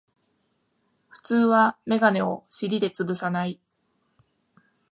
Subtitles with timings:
[1.09, 3.59] 普通はメガネを尻でつぶさない